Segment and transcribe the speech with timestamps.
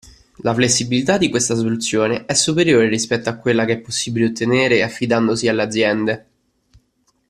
[0.39, 5.47] La flessibilità di questa soluzione è superiore rispetto a quella che è possibile ottenere affidandosi
[5.47, 6.27] alle aziende.